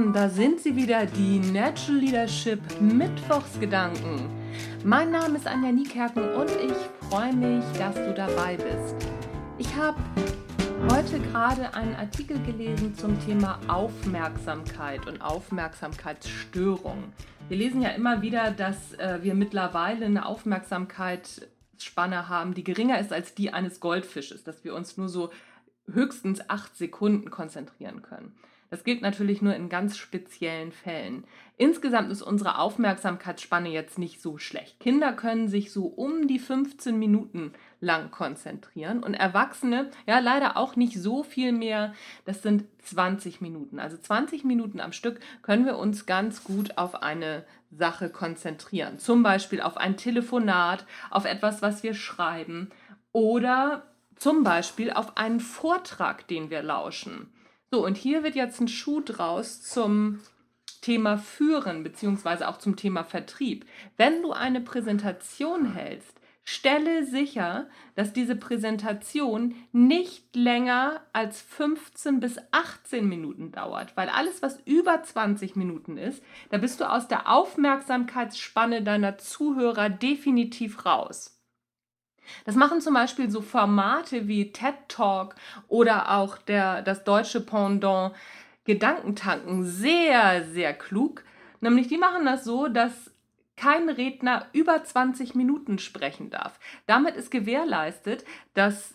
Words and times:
willkommen. 0.00 0.12
Da 0.12 0.28
sind 0.28 0.60
sie 0.60 0.76
wieder, 0.76 1.06
die 1.06 1.40
Natural 1.40 2.00
Leadership 2.00 2.60
Mittwochsgedanken. 2.80 4.28
Mein 4.84 5.10
Name 5.10 5.36
ist 5.36 5.46
Anja 5.46 5.72
Niekerken 5.72 6.34
und 6.34 6.50
ich 6.50 6.76
freue 7.08 7.32
mich, 7.34 7.64
dass 7.78 7.94
du 7.94 8.12
dabei 8.14 8.56
bist. 8.56 8.94
Ich 9.58 9.74
habe 9.76 9.98
heute 10.90 11.20
gerade 11.20 11.74
einen 11.74 11.94
Artikel 11.96 12.40
gelesen 12.42 12.94
zum 12.94 13.22
Thema 13.26 13.58
Aufmerksamkeit 13.68 15.06
und 15.06 15.20
Aufmerksamkeitsstörung. 15.20 17.12
Wir 17.48 17.58
lesen 17.58 17.82
ja 17.82 17.90
immer 17.90 18.22
wieder, 18.22 18.52
dass 18.52 18.94
äh, 18.94 19.18
wir 19.22 19.34
mittlerweile 19.34 20.06
eine 20.06 20.24
Aufmerksamkeitsspanne 20.24 22.26
haben, 22.28 22.54
die 22.54 22.64
geringer 22.64 22.98
ist 22.98 23.12
als 23.12 23.34
die 23.34 23.52
eines 23.52 23.80
Goldfisches, 23.80 24.44
dass 24.44 24.64
wir 24.64 24.74
uns 24.74 24.96
nur 24.96 25.10
so 25.10 25.30
höchstens 25.92 26.48
acht 26.48 26.74
Sekunden 26.76 27.30
konzentrieren 27.30 28.00
können. 28.02 28.32
Das 28.70 28.84
gilt 28.84 29.02
natürlich 29.02 29.42
nur 29.42 29.54
in 29.56 29.68
ganz 29.68 29.96
speziellen 29.96 30.70
Fällen. 30.70 31.24
Insgesamt 31.56 32.12
ist 32.12 32.22
unsere 32.22 32.58
Aufmerksamkeitsspanne 32.58 33.68
jetzt 33.68 33.98
nicht 33.98 34.22
so 34.22 34.38
schlecht. 34.38 34.78
Kinder 34.78 35.12
können 35.12 35.48
sich 35.48 35.72
so 35.72 35.86
um 35.86 36.28
die 36.28 36.38
15 36.38 36.96
Minuten 36.96 37.52
lang 37.80 38.12
konzentrieren 38.12 39.02
und 39.02 39.14
Erwachsene 39.14 39.90
ja 40.06 40.20
leider 40.20 40.56
auch 40.56 40.76
nicht 40.76 40.96
so 40.96 41.24
viel 41.24 41.50
mehr. 41.50 41.94
Das 42.24 42.42
sind 42.42 42.64
20 42.84 43.40
Minuten. 43.40 43.80
Also 43.80 43.96
20 43.96 44.44
Minuten 44.44 44.78
am 44.78 44.92
Stück 44.92 45.18
können 45.42 45.66
wir 45.66 45.76
uns 45.76 46.06
ganz 46.06 46.44
gut 46.44 46.78
auf 46.78 47.02
eine 47.02 47.44
Sache 47.72 48.08
konzentrieren. 48.08 49.00
Zum 49.00 49.24
Beispiel 49.24 49.60
auf 49.62 49.78
ein 49.78 49.96
Telefonat, 49.96 50.86
auf 51.10 51.24
etwas, 51.24 51.60
was 51.60 51.82
wir 51.82 51.94
schreiben 51.94 52.70
oder 53.10 53.82
zum 54.14 54.44
Beispiel 54.44 54.92
auf 54.92 55.16
einen 55.16 55.40
Vortrag, 55.40 56.28
den 56.28 56.50
wir 56.50 56.62
lauschen. 56.62 57.32
So, 57.72 57.84
und 57.86 57.96
hier 57.96 58.24
wird 58.24 58.34
jetzt 58.34 58.60
ein 58.60 58.66
Schuh 58.66 59.00
draus 59.00 59.62
zum 59.62 60.18
Thema 60.80 61.18
Führen 61.18 61.84
beziehungsweise 61.84 62.48
auch 62.48 62.58
zum 62.58 62.74
Thema 62.74 63.04
Vertrieb. 63.04 63.64
Wenn 63.96 64.22
du 64.22 64.32
eine 64.32 64.60
Präsentation 64.60 65.72
hältst, 65.72 66.20
stelle 66.42 67.06
sicher, 67.06 67.68
dass 67.94 68.12
diese 68.12 68.34
Präsentation 68.34 69.54
nicht 69.70 70.34
länger 70.34 71.00
als 71.12 71.40
15 71.42 72.18
bis 72.18 72.38
18 72.50 73.08
Minuten 73.08 73.52
dauert, 73.52 73.96
weil 73.96 74.08
alles, 74.08 74.42
was 74.42 74.58
über 74.64 75.00
20 75.04 75.54
Minuten 75.54 75.96
ist, 75.96 76.24
da 76.48 76.58
bist 76.58 76.80
du 76.80 76.90
aus 76.90 77.06
der 77.06 77.30
Aufmerksamkeitsspanne 77.30 78.82
deiner 78.82 79.16
Zuhörer 79.18 79.90
definitiv 79.90 80.86
raus. 80.86 81.39
Das 82.44 82.54
machen 82.54 82.80
zum 82.80 82.94
Beispiel 82.94 83.30
so 83.30 83.42
Formate 83.42 84.28
wie 84.28 84.52
TED 84.52 84.74
Talk 84.88 85.34
oder 85.68 86.12
auch 86.16 86.38
der, 86.38 86.82
das 86.82 87.04
deutsche 87.04 87.40
Pendant 87.40 88.14
Gedankentanken 88.64 89.64
sehr, 89.64 90.44
sehr 90.44 90.74
klug. 90.74 91.24
Nämlich 91.60 91.88
die 91.88 91.98
machen 91.98 92.24
das 92.24 92.44
so, 92.44 92.68
dass 92.68 93.10
kein 93.56 93.88
Redner 93.88 94.46
über 94.52 94.82
20 94.82 95.34
Minuten 95.34 95.78
sprechen 95.78 96.30
darf. 96.30 96.58
Damit 96.86 97.16
ist 97.16 97.30
gewährleistet, 97.30 98.24
dass 98.54 98.94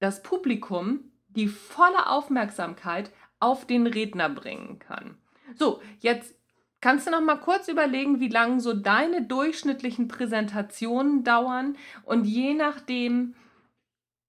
das 0.00 0.22
Publikum 0.22 1.00
die 1.28 1.48
volle 1.48 2.08
Aufmerksamkeit 2.08 3.10
auf 3.40 3.66
den 3.66 3.86
Redner 3.86 4.28
bringen 4.28 4.78
kann. 4.78 5.16
So, 5.54 5.80
jetzt 6.00 6.34
Kannst 6.80 7.06
du 7.06 7.10
noch 7.10 7.20
mal 7.20 7.40
kurz 7.40 7.68
überlegen, 7.68 8.20
wie 8.20 8.28
lange 8.28 8.60
so 8.60 8.74
deine 8.74 9.22
durchschnittlichen 9.22 10.08
Präsentationen 10.08 11.24
dauern? 11.24 11.76
Und 12.04 12.24
je 12.24 12.54
nachdem, 12.54 13.34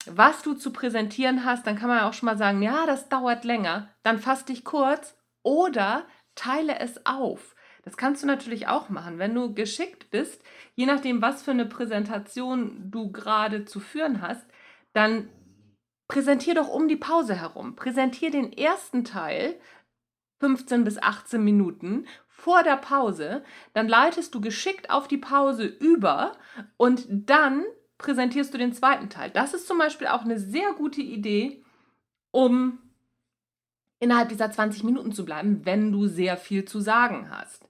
was 0.06 0.42
du 0.44 0.54
zu 0.54 0.72
präsentieren 0.72 1.44
hast, 1.44 1.68
dann 1.68 1.78
kann 1.78 1.90
man 1.90 2.04
auch 2.04 2.14
schon 2.14 2.28
mal 2.28 2.38
sagen, 2.38 2.62
ja, 2.62 2.86
das 2.86 3.10
dauert 3.10 3.44
länger. 3.44 3.90
Dann 4.04 4.20
fass 4.20 4.46
dich 4.46 4.64
kurz 4.64 5.16
oder 5.44 6.06
teile 6.36 6.80
es 6.80 7.06
auf. 7.06 7.56
Das 7.84 7.98
kannst 7.98 8.24
du 8.24 8.28
natürlich 8.28 8.68
auch 8.68 8.90
machen, 8.90 9.18
wenn 9.18 9.34
du 9.34 9.54
geschickt 9.54 10.10
bist, 10.10 10.44
je 10.76 10.86
nachdem, 10.86 11.22
was 11.22 11.42
für 11.42 11.52
eine 11.52 11.66
Präsentation 11.66 12.92
du 12.92 13.12
gerade 13.12 13.64
zu 13.64 13.80
führen 13.80 14.22
hast, 14.22 14.46
dann 14.94 15.30
präsentier 16.10 16.56
doch 16.56 16.68
um 16.68 16.88
die 16.88 16.98
Pause 16.98 17.36
herum. 17.36 17.76
Präsentier 17.76 18.30
den 18.30 18.52
ersten 18.52 19.06
Teil 19.06 19.60
15 20.40 20.84
bis 20.84 21.02
18 21.02 21.44
Minuten 21.44 22.06
vor 22.38 22.62
der 22.62 22.78
Pause, 22.78 23.44
dann 23.74 23.88
leitest 23.88 24.34
du 24.36 24.40
geschickt 24.40 24.92
auf 24.92 25.08
die 25.08 25.18
Pause 25.18 25.66
über 25.66 26.34
und 26.78 27.08
dann 27.10 27.64
präsentierst 27.98 28.54
du 28.54 28.60
den 28.60 28.74
zweiten 28.74 29.10
Teil. 29.10 29.32
Das 29.32 29.56
ist 29.56 29.68
zum 29.68 29.80
Beispiel 29.80 30.06
auch 30.06 30.22
eine 30.22 30.40
sehr 30.40 30.74
gute 30.74 31.02
Idee, 31.02 31.64
um 32.30 32.78
innerhalb 34.00 34.30
dieser 34.30 34.52
20 34.52 34.84
Minuten 34.84 35.12
zu 35.14 35.26
bleiben, 35.26 35.66
wenn 35.66 35.92
du 35.92 36.06
sehr 36.06 36.38
viel 36.38 36.64
zu 36.66 36.80
sagen 36.80 37.32
hast. 37.32 37.68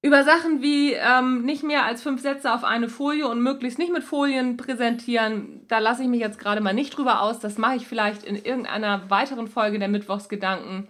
Über 0.00 0.22
Sachen 0.22 0.62
wie 0.62 0.92
ähm, 0.92 1.44
nicht 1.44 1.64
mehr 1.64 1.84
als 1.84 2.02
fünf 2.02 2.22
Sätze 2.22 2.54
auf 2.54 2.62
eine 2.62 2.88
Folie 2.88 3.26
und 3.26 3.42
möglichst 3.42 3.80
nicht 3.80 3.92
mit 3.92 4.04
Folien 4.04 4.56
präsentieren, 4.56 5.66
da 5.66 5.80
lasse 5.80 6.02
ich 6.02 6.08
mich 6.08 6.20
jetzt 6.20 6.38
gerade 6.38 6.60
mal 6.60 6.74
nicht 6.74 6.96
drüber 6.96 7.20
aus. 7.20 7.40
Das 7.40 7.58
mache 7.58 7.76
ich 7.76 7.88
vielleicht 7.88 8.22
in 8.22 8.36
irgendeiner 8.36 9.10
weiteren 9.10 9.48
Folge 9.48 9.80
der 9.80 9.88
Mittwochsgedanken. 9.88 10.88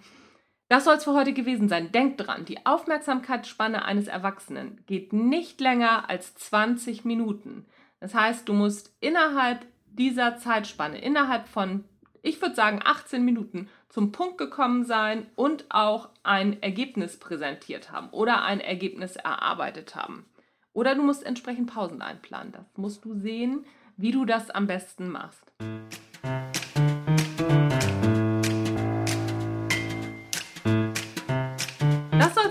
Das 0.67 0.85
soll 0.85 0.95
es 0.95 1.03
für 1.03 1.13
heute 1.13 1.33
gewesen 1.33 1.69
sein. 1.69 1.91
Denkt 1.91 2.25
dran, 2.25 2.45
die 2.45 2.65
Aufmerksamkeitsspanne 2.65 3.85
eines 3.85 4.07
Erwachsenen 4.07 4.83
geht 4.87 5.13
nicht 5.13 5.61
länger 5.61 6.09
als 6.09 6.33
20 6.35 7.05
Minuten. 7.05 7.65
Das 7.99 8.15
heißt, 8.15 8.49
du 8.49 8.53
musst 8.53 8.95
innerhalb 8.99 9.65
dieser 9.85 10.37
Zeitspanne, 10.37 10.99
innerhalb 10.99 11.47
von, 11.47 11.85
ich 12.23 12.41
würde 12.41 12.55
sagen, 12.55 12.79
18 12.83 13.23
Minuten 13.23 13.69
zum 13.89 14.11
Punkt 14.11 14.39
gekommen 14.39 14.83
sein 14.85 15.27
und 15.35 15.65
auch 15.69 16.09
ein 16.23 16.61
Ergebnis 16.63 17.17
präsentiert 17.17 17.91
haben 17.91 18.09
oder 18.09 18.43
ein 18.43 18.59
Ergebnis 18.59 19.15
erarbeitet 19.15 19.95
haben. 19.95 20.25
Oder 20.73 20.95
du 20.95 21.03
musst 21.03 21.23
entsprechend 21.23 21.71
Pausen 21.71 22.01
einplanen. 22.01 22.51
Das 22.51 22.65
musst 22.75 23.05
du 23.05 23.13
sehen, 23.13 23.65
wie 23.97 24.11
du 24.11 24.25
das 24.25 24.49
am 24.49 24.67
besten 24.67 25.09
machst. 25.09 25.53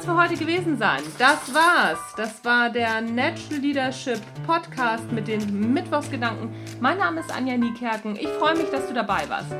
Für 0.04 0.16
heute 0.16 0.36
gewesen 0.36 0.76
sein. 0.76 1.02
Das 1.18 1.52
war's. 1.54 1.98
Das 2.16 2.44
war 2.44 2.68
der 2.70 3.00
Natural 3.00 3.60
Leadership 3.60 4.20
Podcast 4.46 5.10
mit 5.10 5.26
den 5.26 5.72
Mittwochsgedanken. 5.72 6.50
Mein 6.80 6.98
Name 6.98 7.20
ist 7.20 7.34
Anja 7.34 7.56
Niekerken. 7.56 8.16
Ich 8.16 8.28
freue 8.28 8.54
mich, 8.54 8.70
dass 8.70 8.86
du 8.86 8.94
dabei 8.94 9.28
warst. 9.28 9.50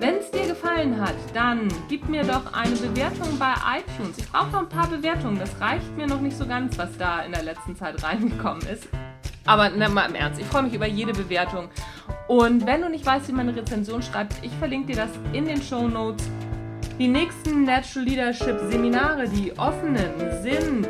Wenn 0.00 0.16
es 0.16 0.30
dir 0.30 0.48
gefallen 0.48 1.00
hat, 1.00 1.14
dann 1.34 1.68
gib 1.88 2.08
mir 2.08 2.24
doch 2.24 2.52
eine 2.52 2.74
Bewertung 2.74 3.38
bei 3.38 3.54
iTunes. 3.78 4.18
Ich 4.18 4.30
brauche 4.30 4.50
noch 4.50 4.60
ein 4.60 4.68
paar 4.68 4.88
Bewertungen. 4.88 5.38
Das 5.38 5.58
reicht 5.60 5.96
mir 5.96 6.06
noch 6.06 6.20
nicht 6.20 6.36
so 6.36 6.46
ganz, 6.46 6.76
was 6.76 6.96
da 6.98 7.20
in 7.20 7.32
der 7.32 7.44
letzten 7.44 7.76
Zeit 7.76 8.02
reingekommen 8.02 8.66
ist. 8.66 8.88
Aber 9.46 9.70
na, 9.70 9.88
mal 9.88 10.08
im 10.08 10.14
Ernst, 10.14 10.40
ich 10.40 10.46
freue 10.46 10.64
mich 10.64 10.74
über 10.74 10.86
jede 10.86 11.12
Bewertung. 11.12 11.68
Und 12.28 12.66
wenn 12.66 12.82
du 12.82 12.88
nicht 12.88 13.06
weißt, 13.06 13.28
wie 13.28 13.32
man 13.32 13.48
eine 13.48 13.56
Rezension 13.56 14.02
schreibt, 14.02 14.34
ich 14.42 14.52
verlinke 14.58 14.88
dir 14.88 14.96
das 14.96 15.10
in 15.32 15.46
den 15.46 15.62
Show 15.62 15.88
Notes. 15.88 16.28
Die 16.98 17.08
nächsten 17.08 17.64
Natural 17.64 18.06
Leadership 18.06 18.60
Seminare, 18.70 19.26
die 19.28 19.56
offenen, 19.58 20.12
sind 20.42 20.88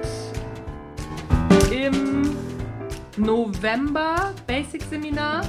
im 1.70 2.36
November 3.16 4.34
Basic 4.46 4.82
Seminar 4.82 5.42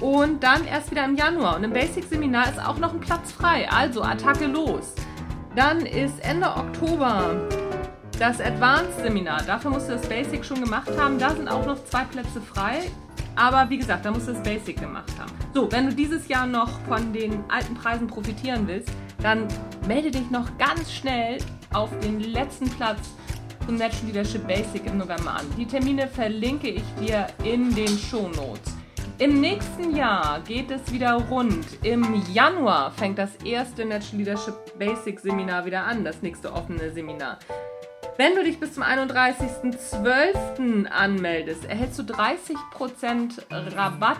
und 0.00 0.42
dann 0.42 0.66
erst 0.66 0.90
wieder 0.90 1.04
im 1.04 1.16
Januar. 1.16 1.56
Und 1.56 1.64
im 1.64 1.72
Basic 1.72 2.04
Seminar 2.04 2.48
ist 2.48 2.64
auch 2.64 2.78
noch 2.78 2.92
ein 2.92 3.00
Platz 3.00 3.32
frei, 3.32 3.68
also 3.70 4.02
Attacke 4.02 4.46
los. 4.46 4.94
Dann 5.56 5.86
ist 5.86 6.22
Ende 6.24 6.48
Oktober 6.48 7.48
das 8.18 8.40
Advanced 8.40 8.98
Seminar. 9.02 9.42
Dafür 9.46 9.70
musst 9.70 9.88
du 9.88 9.92
das 9.92 10.08
Basic 10.08 10.44
schon 10.44 10.62
gemacht 10.62 10.90
haben. 10.98 11.18
Da 11.18 11.30
sind 11.30 11.48
auch 11.48 11.64
noch 11.66 11.82
zwei 11.84 12.04
Plätze 12.04 12.40
frei. 12.40 12.82
Aber 13.38 13.70
wie 13.70 13.78
gesagt, 13.78 14.04
da 14.04 14.10
musst 14.10 14.26
du 14.26 14.32
das 14.32 14.42
Basic 14.42 14.80
gemacht 14.80 15.12
haben. 15.16 15.30
So, 15.54 15.70
wenn 15.70 15.86
du 15.86 15.94
dieses 15.94 16.26
Jahr 16.26 16.44
noch 16.44 16.80
von 16.88 17.12
den 17.12 17.44
alten 17.48 17.74
Preisen 17.74 18.08
profitieren 18.08 18.66
willst, 18.66 18.90
dann 19.22 19.46
melde 19.86 20.10
dich 20.10 20.28
noch 20.30 20.58
ganz 20.58 20.92
schnell 20.92 21.38
auf 21.72 21.88
den 22.00 22.18
letzten 22.18 22.68
Platz 22.68 22.98
zum 23.64 23.76
Natural 23.76 24.06
Leadership 24.06 24.46
Basic 24.48 24.86
im 24.86 24.98
November 24.98 25.36
an. 25.36 25.46
Die 25.56 25.66
Termine 25.66 26.08
verlinke 26.08 26.68
ich 26.68 26.82
dir 27.00 27.28
in 27.44 27.72
den 27.72 27.96
Show 27.96 28.28
Notes. 28.28 28.74
Im 29.18 29.40
nächsten 29.40 29.94
Jahr 29.94 30.40
geht 30.40 30.70
es 30.72 30.92
wieder 30.92 31.14
rund. 31.14 31.64
Im 31.84 32.22
Januar 32.32 32.90
fängt 32.90 33.18
das 33.18 33.36
erste 33.44 33.84
Natural 33.84 34.18
Leadership 34.18 34.78
Basic 34.78 35.20
Seminar 35.20 35.64
wieder 35.64 35.84
an, 35.84 36.04
das 36.04 36.22
nächste 36.22 36.52
offene 36.52 36.90
Seminar. 36.92 37.38
Wenn 38.18 38.34
du 38.34 38.42
dich 38.42 38.58
bis 38.58 38.74
zum 38.74 38.82
31.12. 38.82 40.86
anmeldest, 40.86 41.64
erhältst 41.66 42.00
du 42.00 42.02
30% 42.02 43.76
Rabatt 43.76 44.18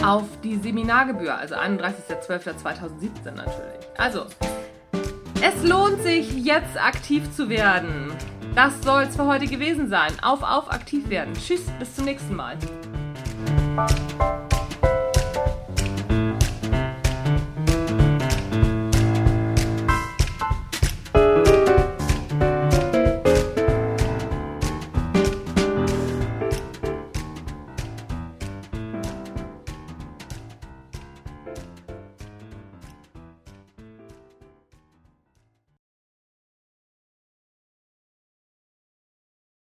auf 0.00 0.22
die 0.44 0.54
Seminargebühr, 0.58 1.36
also 1.36 1.56
31.12.2017 1.56 3.32
natürlich. 3.32 3.84
Also, 3.98 4.26
es 5.42 5.68
lohnt 5.68 6.02
sich 6.02 6.44
jetzt 6.44 6.80
aktiv 6.80 7.32
zu 7.32 7.48
werden. 7.48 8.12
Das 8.54 8.80
soll 8.84 9.02
es 9.02 9.16
für 9.16 9.26
heute 9.26 9.48
gewesen 9.48 9.88
sein. 9.88 10.12
Auf, 10.22 10.44
auf, 10.44 10.70
aktiv 10.70 11.10
werden. 11.10 11.34
Tschüss, 11.34 11.66
bis 11.80 11.96
zum 11.96 12.04
nächsten 12.04 12.36
Mal. 12.36 12.56